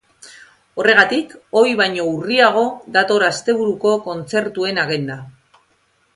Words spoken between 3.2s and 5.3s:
asteburuko kontzertuen agenda.